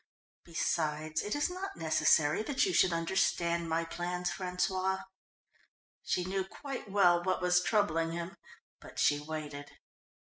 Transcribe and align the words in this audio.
Besides, 0.45 1.21
it 1.21 1.35
is 1.35 1.47
not 1.47 1.77
necessary 1.77 2.41
that 2.41 2.65
you 2.65 2.73
should 2.73 2.91
understand 2.91 3.69
my 3.69 3.85
plans, 3.85 4.31
François." 4.31 5.03
She 6.01 6.25
knew 6.25 6.43
quite 6.43 6.89
well 6.89 7.23
what 7.23 7.39
was 7.39 7.61
troubling 7.61 8.11
him, 8.11 8.35
but 8.79 8.97
she 8.97 9.19
waited. 9.19 9.69